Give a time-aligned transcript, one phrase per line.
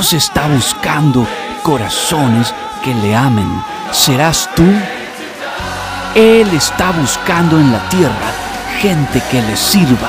[0.00, 1.26] Dios está buscando
[1.62, 3.62] corazones que le amen.
[3.92, 4.64] ¿Serás tú?
[6.14, 8.32] Él está buscando en la tierra
[8.80, 10.08] gente que le sirva.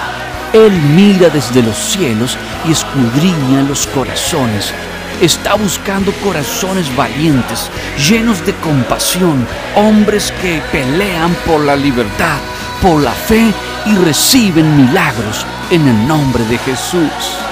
[0.53, 4.73] Él mira desde los cielos y escudriña los corazones.
[5.19, 12.37] Está buscando corazones valientes, llenos de compasión, hombres que pelean por la libertad,
[12.81, 13.53] por la fe
[13.85, 17.50] y reciben milagros en el nombre de Jesús.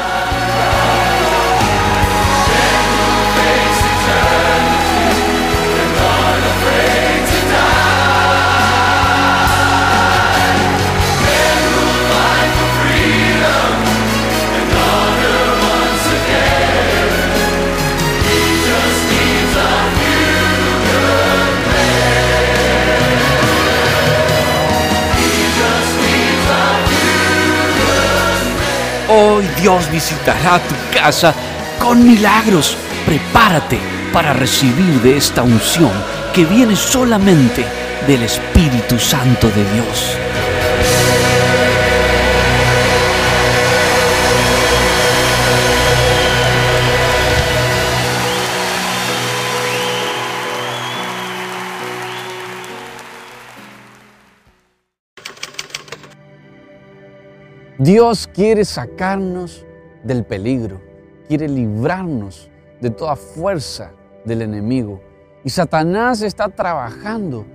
[29.22, 31.34] Hoy Dios visitará tu casa
[31.78, 32.78] con milagros.
[33.06, 33.78] Prepárate
[34.14, 35.92] para recibir de esta unción
[36.34, 37.66] que viene solamente
[38.08, 40.17] del Espíritu Santo de Dios.
[57.80, 59.66] Dios quiere sacarnos
[60.03, 60.81] del peligro,
[61.30, 63.94] quiere librarnos de toda fuerza
[64.25, 64.99] del enemigo.
[65.45, 67.45] Y Satanás está trabajando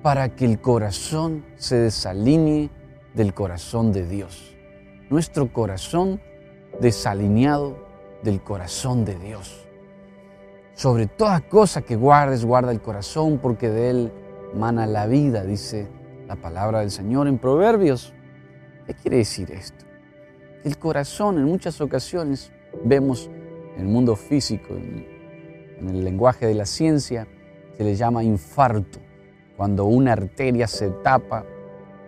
[0.00, 2.70] para que el corazón se desalinee
[3.12, 4.56] del corazón de Dios.
[5.10, 6.18] Nuestro corazón
[6.80, 7.76] desalineado
[8.22, 9.68] del corazón de Dios.
[10.72, 14.12] Sobre toda cosa que guardes, guarda el corazón, porque de él
[14.54, 15.88] mana la vida, dice
[16.26, 18.14] la palabra del Señor en Proverbios
[18.88, 19.84] ¿Qué quiere decir esto?
[20.64, 22.50] El corazón en muchas ocasiones
[22.84, 23.28] vemos
[23.76, 27.28] en el mundo físico, en el lenguaje de la ciencia,
[27.76, 28.98] se le llama infarto,
[29.58, 31.44] cuando una arteria se tapa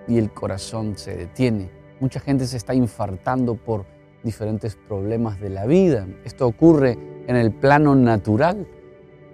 [0.09, 1.69] y el corazón se detiene.
[2.01, 3.85] Mucha gente se está infartando por
[4.23, 6.07] diferentes problemas de la vida.
[6.25, 8.67] Esto ocurre en el plano natural,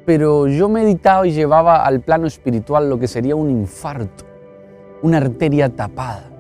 [0.05, 4.25] pero yo meditaba y llevaba al plano espiritual lo que sería un infarto,
[5.03, 6.33] una arteria tapada.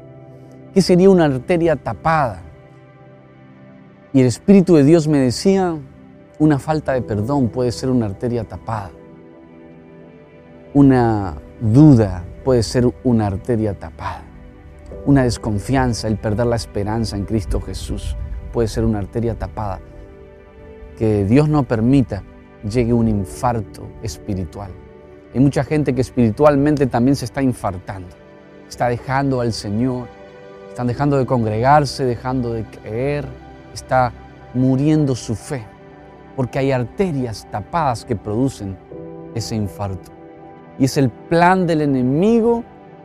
[0.76, 2.42] ¿Qué sería una arteria tapada?
[4.12, 5.75] Y el Espíritu de Dios me decía,
[6.38, 8.91] una falta de perdón puede ser una arteria tapada.
[10.75, 14.25] Una duda puede ser una arteria tapada.
[15.06, 18.14] Una desconfianza, el perder la esperanza en Cristo Jesús
[18.53, 19.81] puede ser una arteria tapada.
[20.98, 22.22] Que Dios no permita
[22.70, 24.72] llegue un infarto espiritual.
[25.32, 28.14] Hay mucha gente que espiritualmente también se está infartando.
[28.69, 30.08] Está dejando al Señor,
[30.76, 33.25] están dejando de congregarse, dejando de creer,
[33.72, 34.12] está
[34.53, 35.64] muriendo su fe,
[36.37, 38.76] porque hay arterias tapadas que producen
[39.34, 40.12] ese infarto.
[40.78, 42.62] Y es el plan del enemigo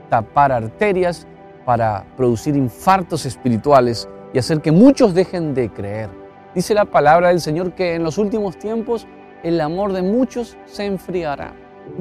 [0.09, 1.25] tapar arterias
[1.63, 6.09] para producir infartos espirituales y hacer que muchos dejen de creer.
[6.53, 9.07] Dice la palabra del Señor que en los últimos tiempos
[9.43, 11.53] el amor de muchos se enfriará.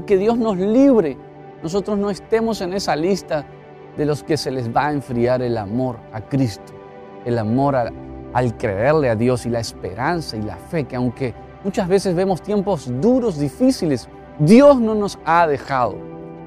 [0.04, 1.16] Que Dios nos libre,
[1.62, 3.47] nosotros no estemos en esa lista
[3.97, 6.73] de los que se les va a enfriar el amor a Cristo,
[7.25, 11.34] el amor al creerle a Dios y la esperanza y la fe, que aunque
[11.65, 14.09] muchas veces vemos tiempos duros, difíciles,
[14.39, 15.97] Dios no nos ha dejado.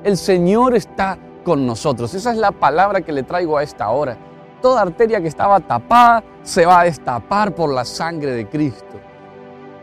[0.04, 2.14] El Señor está con nosotros.
[2.14, 4.18] Esa es la palabra que le traigo a esta hora.
[4.62, 9.00] Toda arteria que estaba tapada se va a destapar por la sangre de Cristo.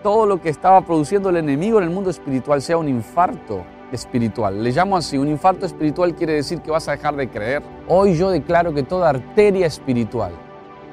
[0.02, 4.62] Todo lo que estaba produciendo el enemigo en el mundo espiritual, sea un infarto, espiritual.
[4.62, 7.62] Le llamo así, un infarto espiritual quiere decir que vas a dejar de creer.
[7.88, 10.32] Hoy yo declaro que toda arteria espiritual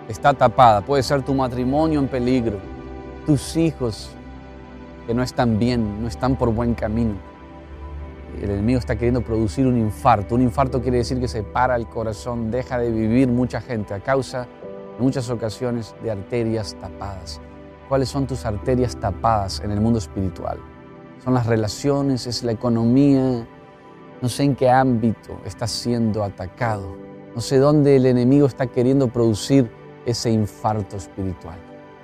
[0.08, 0.82] está tapada.
[0.82, 2.58] Puede ser tu matrimonio en peligro,
[3.26, 4.12] tus hijos
[5.06, 7.16] que no están bien, no están por buen camino.
[8.42, 10.36] El enemigo está queriendo producir un infarto.
[10.36, 14.00] Un infarto quiere decir que se para el corazón, deja de vivir mucha gente a
[14.00, 14.48] causa,
[14.98, 17.42] en muchas ocasiones, de arterias tapadas.
[17.88, 20.60] ¿Cuáles son tus arterias tapadas en el mundo espiritual?
[21.24, 23.48] Son las relaciones, es la economía.
[24.22, 26.96] No sé en qué ámbito está siendo atacado.
[27.36, 29.70] No sé dónde el enemigo está queriendo producir
[30.06, 31.58] ese infarto espiritual.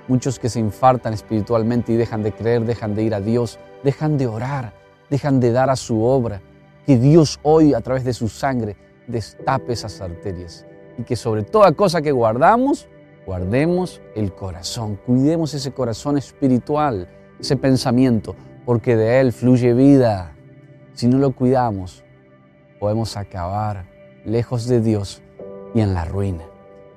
[0.06, 4.18] Muchos que se infartan espiritualmente y dejan de creer, dejan de ir a Dios, dejan
[4.18, 4.74] de orar,
[5.10, 6.40] dejan de dar a su obra.
[6.86, 8.76] Que Dios hoy a través de su sangre
[9.06, 10.66] destape esas arterias
[10.98, 12.88] y que sobre toda cosa que guardamos,
[13.26, 17.08] guardemos el corazón, cuidemos ese corazón espiritual,
[17.40, 20.32] ese pensamiento, porque de Él fluye vida.
[20.94, 22.04] Si no lo cuidamos,
[22.78, 23.84] podemos acabar
[24.24, 25.22] lejos de Dios
[25.74, 26.44] y en la ruina.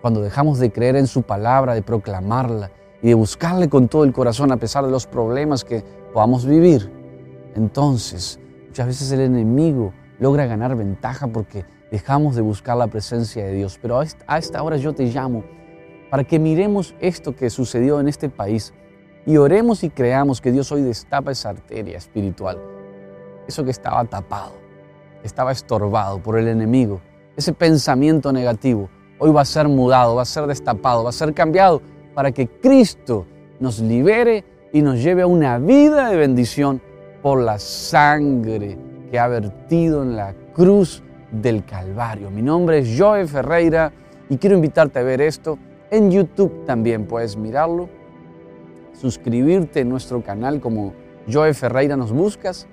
[0.02, 2.72] Cuando dejamos de creer en su palabra, de proclamarla
[3.02, 5.84] y de buscarle con todo el corazón a pesar de los problemas que
[6.14, 6.92] podamos vivir,
[7.56, 13.54] entonces muchas veces el enemigo logra ganar ventaja porque dejamos de buscar la presencia de
[13.54, 13.80] Dios.
[13.82, 15.44] Pero a esta hora yo te llamo
[16.10, 18.74] para que miremos esto que sucedió en este país
[19.28, 22.58] y oremos y creamos que Dios hoy destapa esa arteria espiritual,
[23.46, 24.54] eso que estaba tapado,
[25.22, 27.02] estaba estorbado por el enemigo,
[27.36, 28.90] ese pensamiento negativo,
[29.20, 31.82] hoy va a ser mudado, va a ser destapado, va a ser cambiado
[32.16, 33.26] para que Cristo
[33.60, 36.82] nos libere y nos lleve a una vida de bendición
[37.22, 38.78] por la sangre
[39.12, 41.04] que ha vertido en la cruz
[41.34, 42.32] del Calvario.
[42.32, 43.92] Mi nombre es Joe Ferreira
[44.30, 45.60] y quiero invitarte a ver esto.
[45.92, 47.90] En YouTube también puedes mirarlo,
[49.00, 50.94] suscribirte en nuestro canal como
[51.32, 52.68] Joe Ferreira nos buscas,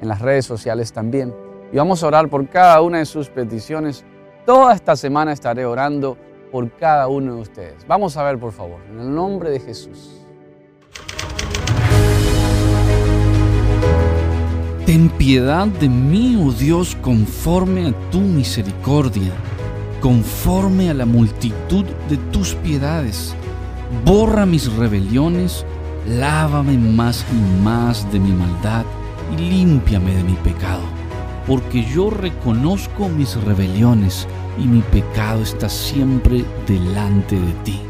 [0.00, 1.34] en las redes sociales también.
[1.72, 4.04] Y vamos a orar por cada una de sus peticiones.
[4.44, 6.16] Toda esta semana estaré orando
[6.50, 7.86] por cada uno de ustedes.
[7.86, 10.18] Vamos a ver, por favor, en el nombre de Jesús.
[14.84, 19.32] Ten piedad de mí, oh Dios, conforme a tu misericordia,
[20.00, 23.34] conforme a la multitud de tus piedades.
[24.04, 25.66] Borra mis rebeliones,
[26.08, 28.84] lávame más y más de mi maldad
[29.32, 30.80] y límpiame de mi pecado,
[31.46, 34.26] porque yo reconozco mis rebeliones
[34.58, 37.80] y mi pecado está siempre delante de ti.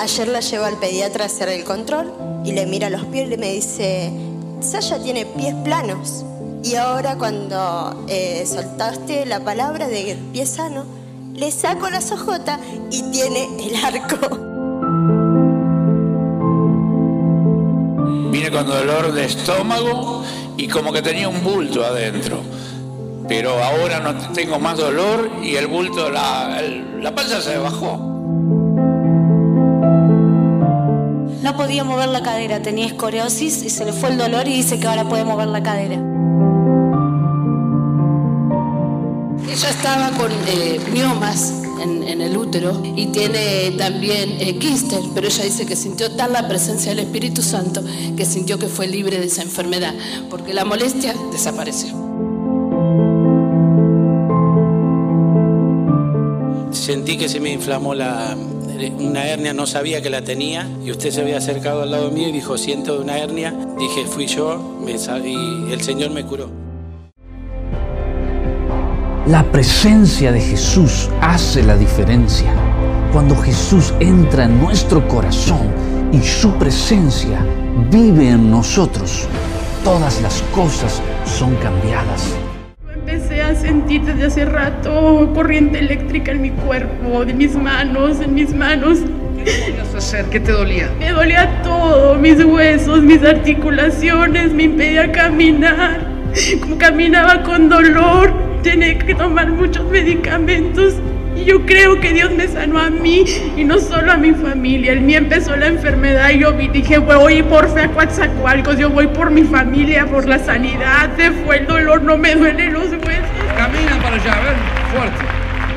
[0.00, 2.12] Ayer la llevo al pediatra a hacer el control
[2.44, 4.12] y le mira los pies y me dice,
[4.60, 6.24] Sasha tiene pies planos.
[6.62, 10.84] Y ahora cuando eh, soltaste la palabra de pie sano,
[11.32, 12.58] le saco la sojota
[12.90, 14.49] y tiene el arco.
[18.40, 20.24] Vine con dolor de estómago
[20.56, 22.40] y como que tenía un bulto adentro.
[23.28, 26.62] Pero ahora no tengo más dolor y el bulto, la,
[27.02, 27.98] la panza se bajó.
[31.42, 34.80] No podía mover la cadera, tenía escoriosis y se le fue el dolor y dice
[34.80, 35.96] que ahora puede mover la cadera.
[39.52, 44.58] Ella estaba con eh, miomas en, el útero y tiene también eh,
[45.14, 47.82] pero ella dice que sintió tal la presencia del Espíritu Santo
[48.16, 49.94] que sintió que fue libre de esa enfermedad,
[50.28, 51.90] porque la molestia desapareció.
[56.72, 58.36] Sentí que se me inflamó la,
[58.98, 62.28] una hernia, no sabía que la tenía y usted se había acercado al lado mío
[62.28, 63.54] y dijo, siento una hernia.
[63.78, 66.59] Dije, fui yo y el Señor me curó.
[69.30, 72.52] La presencia de Jesús hace la diferencia.
[73.12, 75.68] Cuando Jesús entra en nuestro corazón
[76.10, 77.38] y su presencia
[77.92, 79.28] vive en nosotros,
[79.84, 82.34] todas las cosas son cambiadas
[82.92, 88.34] empecé a sentir desde hace rato corriente eléctrica en mi cuerpo, de mis manos, en
[88.34, 88.98] mis manos.
[89.44, 90.26] ¿Qué hacer?
[90.26, 90.90] ¿Qué te dolía?
[90.98, 96.00] Me dolía todo, mis huesos, mis articulaciones, me impedía caminar.
[96.60, 100.94] Como caminaba con dolor, tenía que tomar muchos medicamentos
[101.36, 103.24] y yo creo que Dios me sanó a mí
[103.56, 104.92] y no solo a mi familia.
[104.92, 109.06] El mío empezó la enfermedad y yo dije, voy por fe a Coatzacoalcos, yo voy
[109.06, 111.10] por mi familia, por la sanidad.
[111.16, 113.26] Se fue el dolor, no me duelen los huesos.
[113.56, 114.54] Camina para allá, a ver,
[114.94, 115.24] fuerte.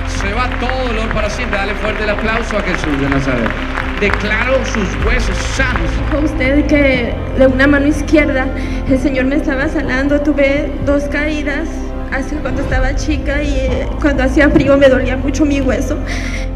[0.07, 1.57] Se va todo dolor para siempre.
[1.57, 3.49] Dale fuerte el aplauso a Jesús de Nazaret.
[3.99, 5.89] Declaro sus huesos sanos.
[6.11, 8.47] Dijo usted que de una mano izquierda
[8.89, 10.19] el Señor me estaba sanando.
[10.21, 11.69] Tuve dos caídas
[12.13, 15.97] hace cuando estaba chica y eh, cuando hacía frío me dolía mucho mi hueso.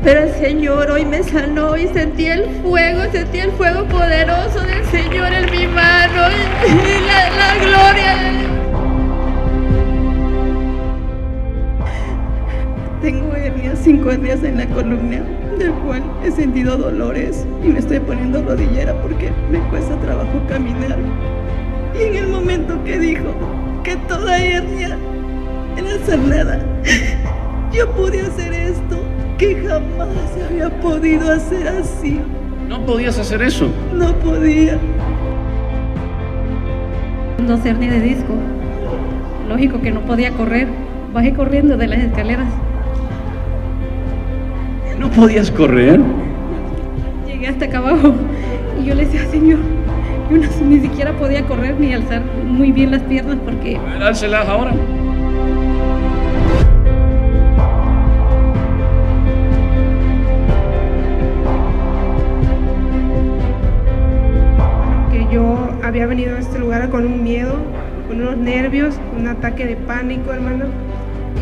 [0.04, 4.86] Pero el Señor hoy me sanó y sentí el fuego, sentí el fuego poderoso del
[4.86, 6.30] Señor en mi mano
[6.68, 8.16] y la, la gloria.
[13.02, 15.24] Tengo hernias, cinco hernias en la columna,
[15.58, 21.00] del cual he sentido dolores y me estoy poniendo rodillera porque me cuesta trabajo caminar.
[22.00, 23.34] Y en el momento que dijo
[23.84, 24.98] que toda hernia
[25.78, 26.60] era sanada.
[27.72, 29.00] Yo pude hacer esto
[29.38, 30.10] que jamás
[30.50, 32.20] había podido hacer así.
[32.68, 33.70] ¿No podías hacer eso?
[33.94, 34.78] No podía.
[37.46, 38.34] No ser ni de disco.
[39.48, 40.68] Lógico que no podía correr.
[41.14, 42.48] Bajé corriendo de las escaleras.
[45.00, 46.02] ¿No podías correr?
[47.28, 48.16] Llegué hasta acá abajo
[48.82, 49.60] y yo le decía, Señor,
[50.32, 53.78] yo ni siquiera podía correr ni alzar muy bien las piernas porque...
[53.78, 54.74] A ahora.
[65.98, 67.56] Había venido a este lugar con un miedo,
[68.08, 70.66] con unos nervios, un ataque de pánico, hermano.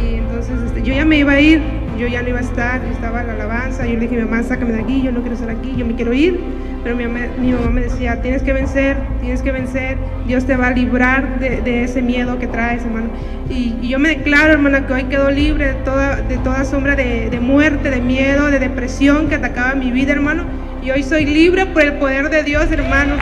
[0.01, 1.61] Y entonces este, yo ya me iba a ir,
[1.99, 4.71] yo ya no iba a estar, estaba en la alabanza, yo le dije, mamá, sácame
[4.71, 6.39] de aquí, yo no quiero estar aquí, yo me quiero ir,
[6.85, 10.55] pero mi, mamá, mi mamá me decía, tienes que vencer, tienes que vencer, Dios te
[10.55, 13.09] va a librar de, de ese miedo que traes, hermano.
[13.49, 16.95] Y, y, yo me declaro, hermana, que hoy quedo libre de toda, de toda sombra
[16.95, 20.45] de, de muerte, de miedo, de depresión que atacaba mi vida, hermano,
[20.81, 23.15] y hoy soy libre por el poder de Dios, hermano.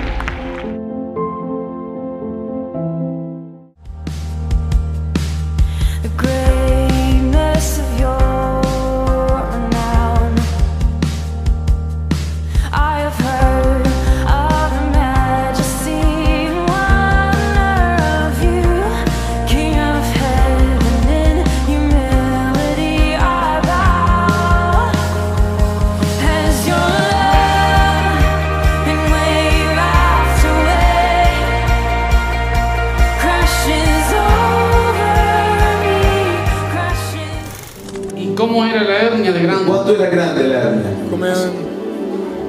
[38.44, 39.64] ¿Cómo era la hernia de grande?
[39.72, 40.92] ¿Cuánto era grande la hernia?
[41.10, 41.32] Come...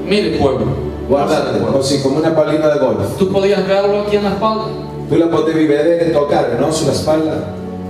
[0.04, 0.66] Mire, pueblo.
[1.08, 3.16] Guardate, così come una pallina da golf.
[3.16, 4.64] ¿Tú podías verlo aquí en la espalda?
[5.08, 6.72] Tu la potevi vedere e toccare, no?
[6.72, 7.44] Sulla spalla?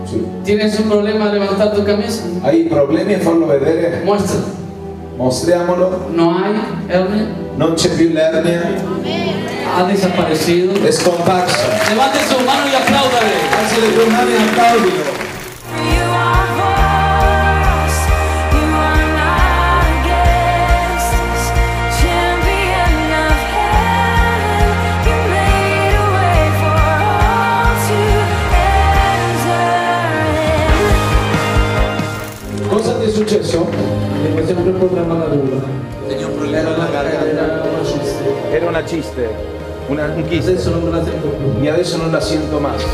[0.05, 0.23] Sì.
[0.43, 2.25] ¿Tienes un problema a levantar tu camisa?
[2.43, 4.03] Hai problemi a farlo vedere?
[4.05, 4.41] Muestra.
[5.17, 6.11] Mostriamolo.
[6.13, 7.27] No hay hernia.
[7.57, 8.69] Non c'è più l'ernia.
[9.77, 10.75] Ha desaparecido.
[10.75, 11.69] È scomparsa.
[11.89, 13.33] Levante su mano y apláudale.
[13.57, 15.14] Alza le tue mani e
[34.89, 35.63] problema alla gola.
[36.09, 37.65] Tenía un problema alla garganta.
[38.51, 39.29] Era una ciste,
[39.89, 40.51] una, un chiste.
[40.53, 41.63] Adesso non la sento più.
[41.63, 42.85] Y adesso non la siento más.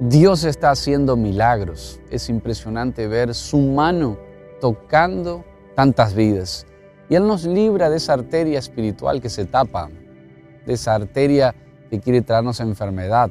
[0.00, 1.98] Dios está haciendo milagros.
[2.08, 4.16] Es impresionante ver su mano
[4.64, 5.44] tocando
[5.74, 6.66] tantas vidas.
[7.10, 9.90] Y Él nos libra de esa arteria espiritual que se tapa,
[10.64, 11.54] de esa arteria
[11.90, 13.30] que quiere traernos enfermedad.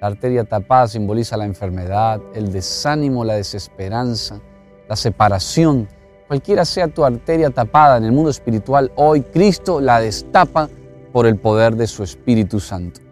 [0.00, 4.40] La arteria tapada simboliza la enfermedad, el desánimo, la desesperanza,
[4.88, 5.86] la separación.
[6.26, 10.68] Cualquiera sea tu arteria tapada en el mundo espiritual, hoy Cristo la destapa
[11.12, 13.02] por el poder de su Espíritu Santo.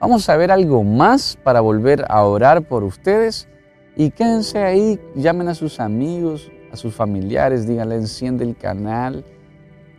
[0.00, 3.46] Vamos a ver algo más para volver a orar por ustedes
[3.94, 9.24] y quédense ahí, llamen a sus amigos, a sus familiares, díganle, enciende el canal,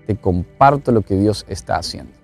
[0.05, 2.14] te comparto lo que Dios está haciendo.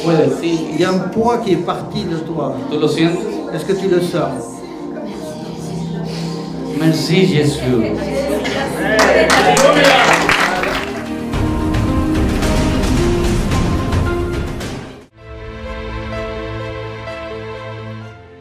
[0.00, 0.68] Peso que se fue de ti.
[0.74, 2.56] Il y a un poids qui est parti de toi.
[2.70, 3.24] ¿Tú lo sientes?
[3.52, 4.44] Est-ce que tu le sens
[6.78, 7.84] Merci Jesús.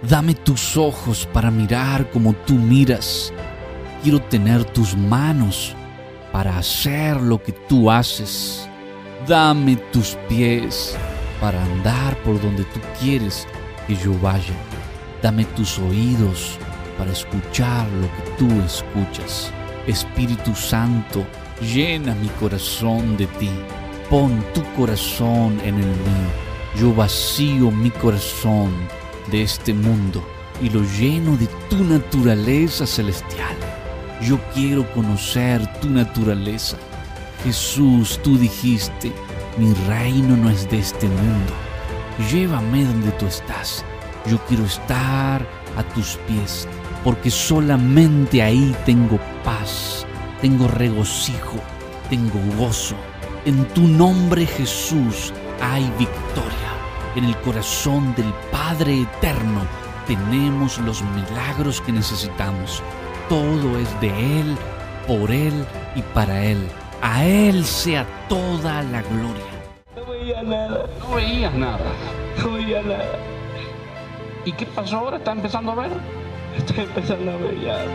[0.04, 3.32] Dame tus ojos para mirar como tú miras.
[4.02, 5.76] Quiero tener tus manos
[6.32, 8.68] para hacer lo que tú haces.
[9.28, 10.98] Dame tus pies
[11.40, 13.48] para andar por donde tú quieres
[13.88, 14.54] que yo vaya.
[15.22, 16.58] Dame tus oídos
[16.98, 19.52] para escuchar lo que tú escuchas.
[19.88, 21.26] Espíritu Santo,
[21.62, 23.50] llena mi corazón de ti.
[24.10, 26.30] Pon tu corazón en el mío.
[26.80, 28.72] Yo vacío mi corazón
[29.32, 30.24] de este mundo
[30.62, 33.56] y lo lleno de tu naturaleza celestial.
[34.22, 36.78] Yo quiero conocer tu naturaleza.
[37.44, 39.14] Jesús, tú dijiste,
[39.60, 41.54] mi reino no es de este mundo.
[42.32, 43.84] Llévame donde tú estás.
[44.26, 46.68] Yo quiero estar a tus pies,
[47.04, 50.06] porque solamente ahí tengo paz,
[50.42, 51.58] tengo regocijo,
[52.10, 52.96] tengo gozo.
[53.46, 56.70] En tu nombre Jesús hay victoria.
[57.16, 59.62] En el corazón del Padre Eterno
[60.08, 62.82] tenemos los milagros que necesitamos.
[63.28, 64.58] Todo es de Él,
[65.08, 66.60] por Él y para Él.
[67.02, 69.44] A Él sea toda la gloria.
[69.96, 70.86] No veía nada.
[71.00, 71.80] No veías nada.
[72.44, 73.20] No veía nada.
[74.44, 75.18] ¿Y qué pasó ahora?
[75.18, 75.92] ¿Está empezando a ver?
[76.58, 77.86] Estoy empezando a ver ya.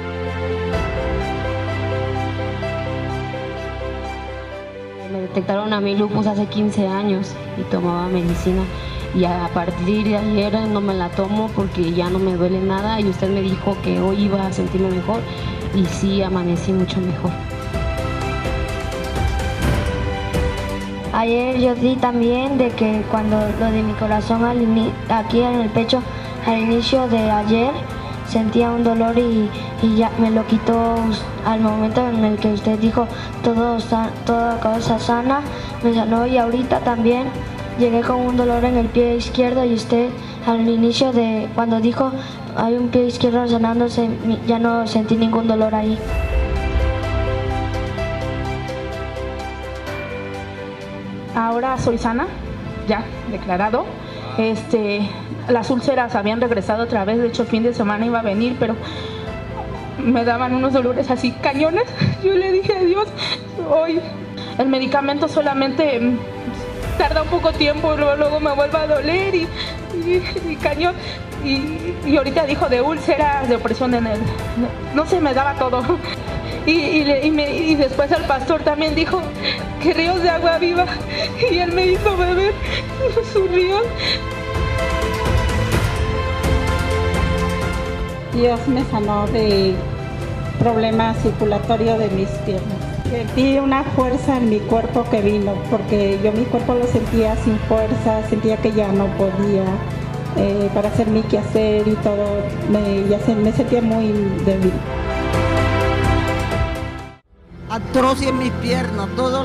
[5.12, 8.62] Me detectaron a mí lupus hace 15 años y tomaba medicina
[9.14, 13.00] y a partir de ayer no me la tomo porque ya no me duele nada
[13.00, 15.20] y usted me dijo que hoy iba a sentirme mejor
[15.74, 17.30] y sí amanecí mucho mejor.
[21.14, 24.58] Ayer yo di también de que cuando lo de mi corazón al
[25.08, 26.02] aquí en el pecho
[26.44, 27.70] al inicio de ayer
[28.26, 29.48] sentía un dolor y,
[29.96, 30.96] ya me lo quitó
[31.46, 33.06] al momento en el que usted dijo
[33.44, 33.78] todo
[34.26, 35.40] toda cosa sana,
[35.84, 37.28] me sanó y ahorita también
[37.78, 40.08] llegué con un dolor en el pie izquierdo y usted
[40.48, 42.10] al inicio de cuando dijo
[42.56, 44.08] hay un pie izquierdo sanándose
[44.48, 45.96] ya no sentí ningún dolor ahí.
[51.54, 52.26] Ahora soy sana,
[52.88, 53.86] ya declarado.
[54.38, 55.08] Este,
[55.48, 58.56] las úlceras habían regresado otra vez, de hecho el fin de semana iba a venir,
[58.58, 58.74] pero
[59.98, 61.84] me daban unos dolores así cañones.
[62.24, 63.06] Yo le dije a Dios,
[63.70, 64.00] hoy
[64.58, 66.00] el medicamento solamente
[66.98, 69.46] tarda un poco tiempo, luego, luego me vuelve a doler y,
[70.60, 70.96] cañón.
[71.44, 74.18] Y, ahorita dijo de úlceras, de opresión en el...
[74.92, 75.84] No sé, me daba todo.
[76.66, 79.20] Y, y me- y después el pastor también dijo
[79.82, 80.86] que ríos de agua viva
[81.50, 82.54] y él me hizo beber
[83.32, 83.82] sus ríos.
[88.34, 89.74] Dios me sanó de
[90.58, 92.78] problemas circulatorios de mis piernas.
[93.10, 97.56] Sentí una fuerza en mi cuerpo que vino, porque yo mi cuerpo lo sentía sin
[97.60, 99.62] fuerza, sentía que ya no podía
[100.36, 102.24] eh, para hacer mi quehacer y todo,
[103.08, 104.08] ya me sentía muy
[104.44, 104.72] débil.
[107.74, 109.44] Artrosis en mis piernas, todas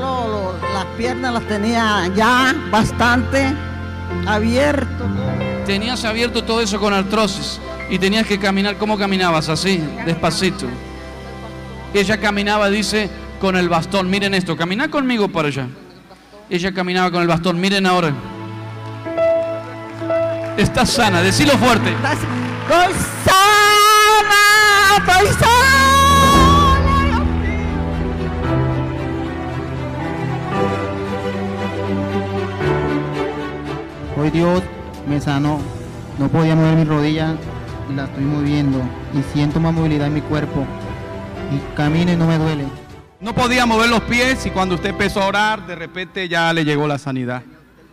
[0.72, 3.52] las piernas las tenía ya bastante
[4.26, 5.04] abierto.
[5.66, 8.76] Tenías abierto todo eso con artrosis y tenías que caminar.
[8.76, 9.48] ¿Cómo caminabas?
[9.48, 10.66] Así, despacito.
[11.92, 14.08] Ella caminaba, dice, con el bastón.
[14.08, 15.66] Miren esto, camina conmigo para allá.
[16.48, 17.60] Ella caminaba con el bastón.
[17.60, 18.12] Miren ahora.
[20.56, 21.90] Estás sana, decilo fuerte.
[21.90, 24.96] ¡Estoy sana!
[24.98, 25.99] ¡Estoy sana!
[34.20, 34.62] Hoy Dios
[35.08, 35.58] me sanó.
[36.18, 37.36] No podía mover mi rodilla
[37.90, 38.78] y la estoy moviendo.
[39.14, 40.66] Y siento más movilidad en mi cuerpo.
[41.50, 42.66] Y camino y no me duele.
[43.18, 46.66] No podía mover los pies y cuando usted empezó a orar, de repente ya le
[46.66, 47.42] llegó la sanidad.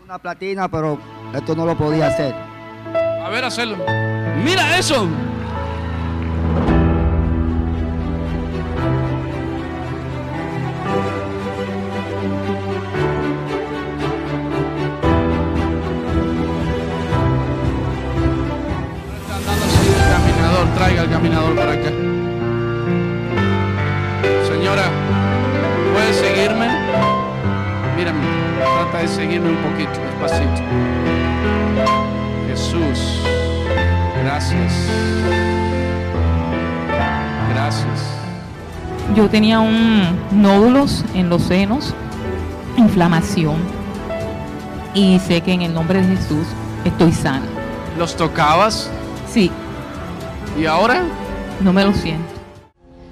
[0.04, 1.00] Una platina, pero
[1.34, 2.36] esto no lo podía hacer.
[3.24, 3.78] A ver, hacerlo.
[4.44, 5.08] Mira eso.
[21.18, 21.56] Caminador.
[21.56, 21.90] Para acá.
[24.48, 24.84] Señora,
[25.94, 26.68] ¿puede seguirme?
[27.96, 28.20] Mírame,
[28.60, 30.62] trata de seguirme un poquito, despacito.
[32.48, 33.22] Jesús,
[34.24, 34.74] gracias.
[37.50, 38.14] Gracias.
[39.16, 41.94] Yo tenía un nódulos en los senos,
[42.78, 43.56] inflamación.
[44.94, 46.48] Y sé que en el nombre de Jesús
[46.86, 47.46] estoy sana.
[47.98, 48.92] ¿Los tocabas?
[49.30, 49.52] Sí.
[50.60, 51.04] ¿Y ahora?
[51.62, 52.34] No me lo siento.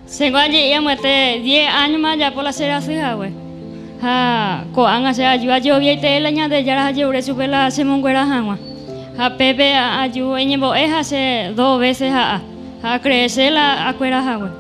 [0.08, 3.32] Sengo allí ya muerte 10 años más ya por la cera fija, güey.
[4.02, 7.72] Ha, ko anga se ayu ayu viete la nya de yara ayu ure supe la
[7.72, 8.58] se monguera hangwa.
[9.18, 12.42] Ha pepe ayu eñebo es hace dos veces ha
[12.84, 14.52] ha crece la acuera hangwa.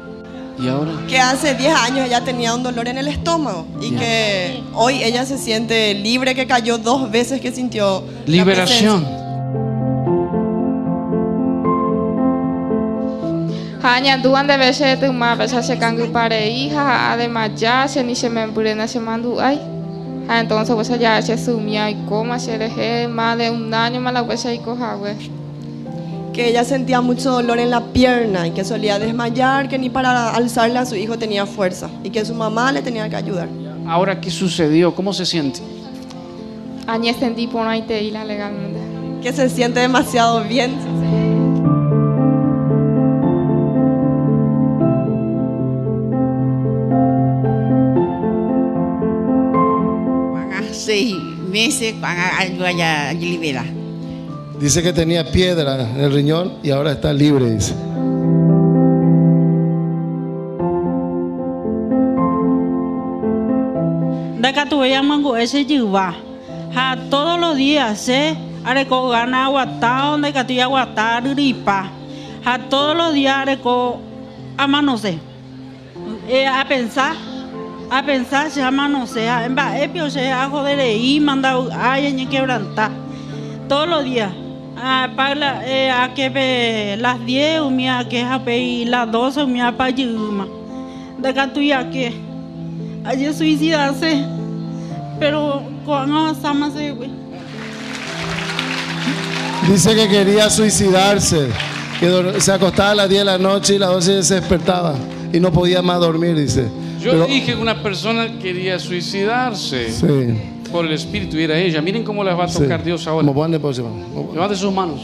[0.57, 0.91] ¿Y ahora?
[1.09, 3.99] que hace 10 años ella tenía un dolor en el estómago y Ya.
[3.99, 9.05] que hoy ella se siente libre, que cayó dos veces que sintió la Liberación.
[13.87, 18.15] Hanya duan de veces tu ma pesa se cangu pare hija además ya se ni
[18.15, 19.61] se me purena se mandu ay
[20.27, 24.11] Ah, entonces pues ya se sumía y coma se dejé más de un año más
[24.11, 24.97] la pues y coja
[26.33, 30.31] que ella sentía mucho dolor en la pierna y que solía desmayar, que ni para
[30.31, 33.47] alzarle a su hijo tenía fuerza y que su mamá le tenía que ayudar.
[33.87, 34.93] Ahora, ¿qué sucedió?
[34.93, 35.61] ¿Cómo se siente?
[36.87, 38.79] añe sentí por ahí te legalmente
[39.23, 40.75] Que se siente demasiado bien.
[51.55, 53.63] Meses allá libera.
[54.59, 57.73] Dice que tenía piedra en el riñón y ahora está libre, dice.
[64.41, 66.13] Daca tuve ya mango ese yuva.
[66.75, 68.35] Ha todos los días, eh.
[68.65, 71.89] Areco gana aguatado, de que aguatar ripa.
[72.43, 74.01] Ha todos los días areco
[74.57, 75.19] amanose.
[76.27, 77.15] Eh, a pensar,
[77.89, 79.27] a pensar se amanose.
[79.27, 82.91] En va, epio se a joder y manda ay en quebrantar.
[83.67, 84.31] Todos los días.
[84.77, 89.47] A, para, eh, a que las 10 o mía que a y las 12 o
[89.47, 90.47] mía para yuma.
[91.17, 92.13] De tú ya que.
[93.03, 94.23] Allí suicidarse.
[95.19, 97.09] Pero cuando estamos güey.
[99.69, 101.47] Dice que quería suicidarse,
[101.99, 104.93] que se acostaba a las 10 de la noche y las 12 se despertaba
[105.33, 106.69] y no podía más dormir, dice.
[107.05, 110.07] Yo Pero- dije que una persona quería suicidarse Sí.
[110.71, 111.79] por el espíritu y era ella.
[111.79, 112.57] Miren cómo les va a Sí.
[112.57, 113.27] tocar Dios ahora.
[113.27, 115.01] Levante sus manos.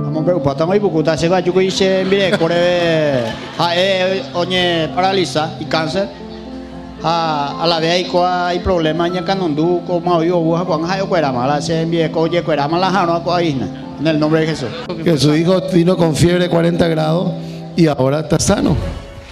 [0.00, 1.20] Estamos preocupados, estamos preocupados.
[1.20, 6.08] Se va, yo hice, mire, corre, a eh, oye, paraliza y cáncer.
[7.02, 11.62] A, a la vez hay, problemas en Canondú, como yo, vos, cuando hay cuera mala,
[11.62, 13.22] se envíe, oye, cuera mala, no, no,
[14.00, 14.68] en el nombre de Jesús.
[15.04, 17.34] Que su hijo vino con fiebre de 40 grados
[17.76, 18.76] y ahora está sano.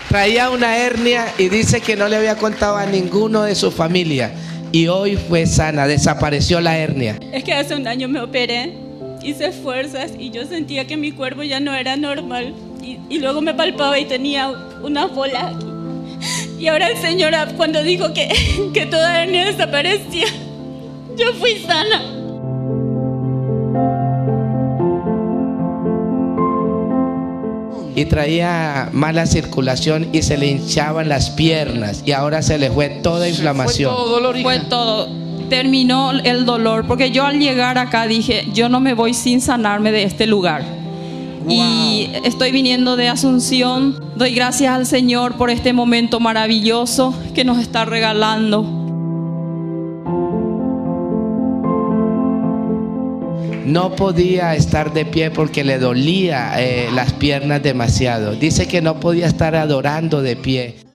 [0.08, 4.32] Traía una hernia y dice que no le había contado a ninguno de su familia.
[4.72, 7.18] Y hoy fue sana, desapareció la hernia.
[7.32, 8.74] Es que hace un año me operé,
[9.22, 12.54] hice fuerzas y yo sentía que mi cuerpo ya no era normal.
[12.82, 14.50] Y, y luego me palpaba y tenía
[14.82, 15.66] unas bolas aquí.
[16.58, 18.28] Y ahora el Señor, cuando dijo que,
[18.74, 20.26] que toda hernia desaparecía,
[21.16, 22.17] yo fui sana.
[27.98, 32.04] Y traía mala circulación y se le hinchaban las piernas.
[32.06, 33.92] Y ahora se le fue toda inflamación.
[34.40, 35.08] Fue todo.
[35.50, 39.90] Terminó el dolor, porque yo al llegar acá dije, yo no me voy sin sanarme
[39.90, 40.62] de este lugar.
[41.48, 43.98] Y estoy viniendo de Asunción.
[44.14, 48.77] Doy gracias al Señor por este momento maravilloso que nos está regalando.
[53.68, 58.34] No podía estar de pie porque le dolía eh, las piernas demasiado.
[58.34, 60.87] Dice que no podía estar adorando de pie.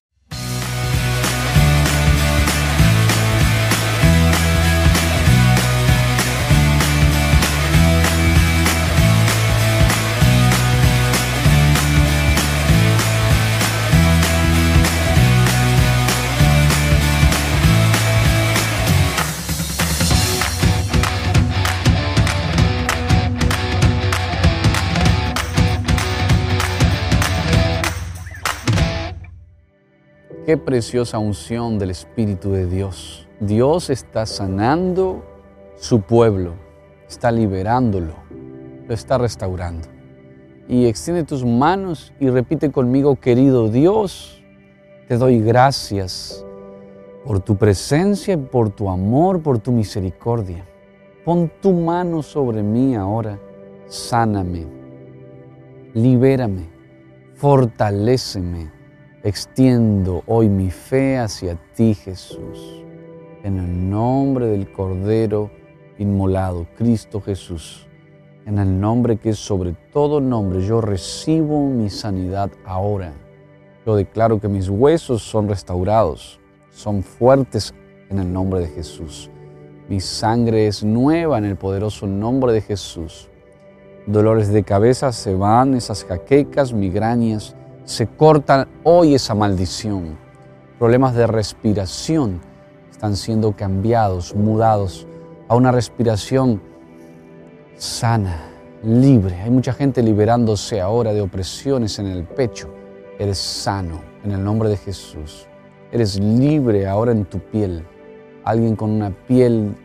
[30.46, 33.30] Qué preciosa unción del Espíritu de Dios.
[33.40, 35.24] Dios está sanando
[35.78, 36.56] su pueblo,
[37.08, 38.14] está liberándolo,
[38.86, 39.88] lo está restaurando.
[40.68, 44.44] Y extiende tus manos y repite conmigo, querido Dios,
[45.08, 46.46] te doy gracias
[47.24, 50.66] por tu presencia, por tu amor, por tu misericordia.
[51.24, 53.40] Pon tu mano sobre mí ahora,
[53.88, 54.68] sáname,
[55.94, 56.68] libérame,
[57.36, 58.83] fortaléceme.
[59.26, 62.84] Extiendo hoy mi fe hacia ti, Jesús,
[63.44, 65.50] en el nombre del Cordero
[65.98, 67.88] inmolado, Cristo Jesús.
[68.46, 73.14] En el nombre que es sobre todo nombre, yo recibo mi sanidad ahora.
[73.86, 77.74] Yo declaro que mis huesos son restaurados, son fuertes
[78.10, 79.32] en el nombre de Jesús.
[79.88, 83.30] Mi sangre es nueva en el poderoso nombre de Jesús.
[84.06, 87.56] Dolores de cabeza se van, esas jaquecas, migrañas,
[87.86, 90.18] se cortan hoy esa maldición.
[90.80, 92.42] Problemas de respiración
[92.92, 95.08] están siendo cambiados, mudados
[95.48, 96.62] a una respiración
[97.76, 98.50] sana,
[98.84, 99.36] libre.
[99.42, 102.70] Hay mucha gente liberándose ahora de opresiones en el pecho.
[103.20, 105.48] Eres sano en el nombre de Jesús.
[105.92, 107.86] Eres libre ahora en tu piel.
[108.44, 109.76] Alguien con una piel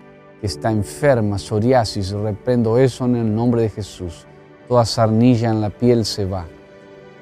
[0.41, 4.27] que está enferma, psoriasis, reprendo eso en el nombre de Jesús.
[4.69, 6.47] Toda sarnilla en la piel se va.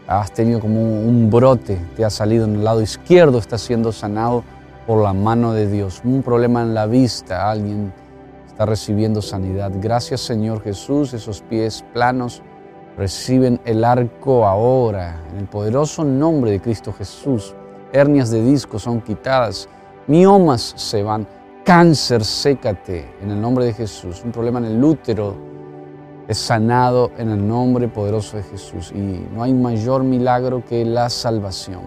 [0.09, 4.45] Has tenido como un brote, te ha salido en el lado izquierdo, está siendo sanado
[4.87, 6.01] por la mano de Dios.
[6.05, 7.92] Un problema en la vista, alguien
[8.47, 9.73] está recibiendo sanidad.
[9.81, 12.42] Gracias Señor Jesús, esos pies planos
[12.97, 17.55] reciben el arco ahora, en el poderoso nombre de Cristo Jesús.
[17.92, 19.69] Hernias de disco son quitadas,
[20.07, 21.27] miomas se van,
[21.64, 24.23] cáncer, sécate en el nombre de Jesús.
[24.25, 25.56] Un problema en el útero
[26.29, 28.93] es sanado en el nombre poderoso de Jesús.
[28.95, 31.83] Y no hay mayor milagro que la salvación.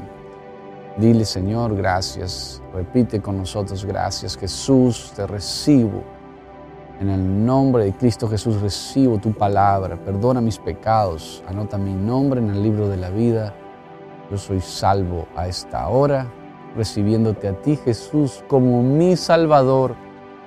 [0.97, 2.62] Dile, Señor, gracias.
[2.73, 4.38] Repite con nosotros, gracias.
[4.38, 6.04] Jesús, te recibo.
[6.99, 9.95] En el nombre de Cristo Jesús recibo tu palabra.
[9.97, 11.43] Perdona mis pecados.
[11.47, 13.54] Anota mi nombre en el libro de la vida.
[14.30, 16.28] Yo soy salvo a esta hora,
[16.75, 19.95] recibiéndote a ti, Jesús, como mi Salvador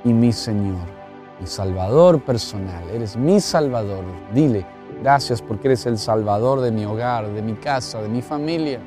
[0.05, 1.02] y mi Señor.
[1.43, 2.89] Mi Salvador personal.
[2.95, 4.05] Eres mi Salvador.
[4.33, 4.65] Dile,
[5.03, 8.79] gracias porque eres el Salvador de mi hogar, de mi casa, de mi familia.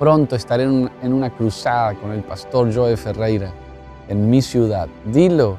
[0.00, 3.52] Pronto estaré en en una cruzada con el pastor Joe Ferreira
[4.08, 4.88] en mi ciudad.
[5.04, 5.58] Dilo,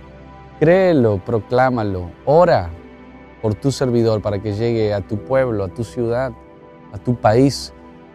[0.59, 2.69] créelo, proclámalo, ora
[3.41, 6.33] por tu servidor para que llegue a tu pueblo, a tu ciudad,
[6.91, 7.71] a tu país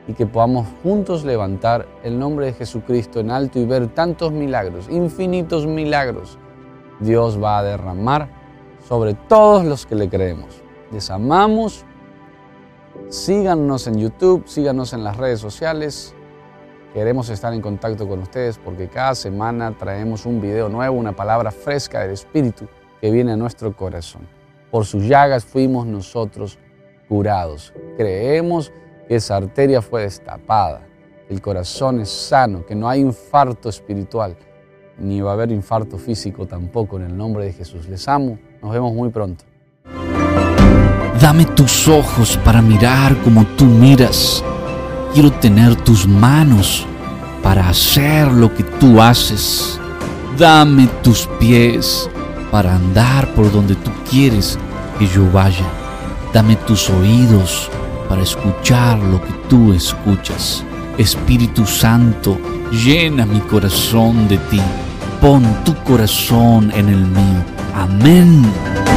[0.06, 4.86] y que podamos juntos levantar el nombre de Jesucristo en alto y ver tantos milagros,
[4.90, 6.38] infinitos milagros.
[7.00, 8.28] Dios va a derramar
[8.86, 10.62] sobre todos los que le creemos.
[10.90, 11.84] Les amamos.
[13.08, 16.14] Síganos en YouTube, síganos en las redes sociales.
[16.92, 21.50] Queremos estar en contacto con ustedes porque cada semana traemos un video nuevo, una palabra
[21.50, 22.66] fresca del Espíritu
[23.00, 24.26] que viene a nuestro corazón.
[24.70, 26.58] Por sus llagas fuimos nosotros
[27.08, 27.72] curados.
[27.96, 28.72] Creemos
[29.06, 30.86] que esa arteria fue destapada,
[31.28, 34.36] el corazón es sano, que no hay infarto espiritual,
[35.00, 37.88] ni va a haber infarto físico tampoco en el nombre de Jesús.
[37.88, 39.44] Les amo, nos vemos muy pronto.
[41.20, 44.42] Dame tus ojos para mirar como tú miras.
[45.12, 46.86] Quiero tener tus manos
[47.42, 49.80] para hacer lo que tú haces.
[50.38, 52.08] Dame tus pies
[52.50, 54.58] para andar por donde tú quieres
[54.98, 55.66] que yo vaya.
[56.32, 57.70] Dame tus oídos
[58.08, 60.64] para escuchar lo que tú escuchas.
[60.98, 62.38] Espíritu Santo,
[62.70, 64.60] llena mi corazón de ti.
[65.20, 67.44] Pon tu corazón en el mío.
[67.74, 68.87] Amén.